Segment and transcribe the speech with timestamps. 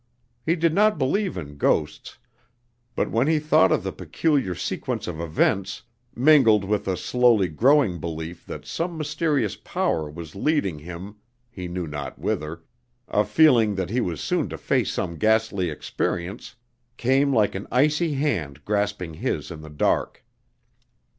[0.43, 2.17] He did not believe in ghosts,
[2.95, 5.83] but when he thought of the peculiar sequence of events,
[6.15, 11.17] mingled with a slowly growing belief that some mysterious power was leading him
[11.51, 12.63] he knew not whither
[13.07, 16.55] a feeling that he was soon to face some ghastly experience,
[16.97, 20.25] came like an icy hand grasping his in the dark.